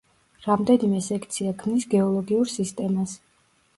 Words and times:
რამდენიმე 0.45 1.01
სექცია 1.09 1.53
ქმნის 1.65 1.85
გეოლოგიურ 1.93 2.51
სისტემას. 2.59 3.15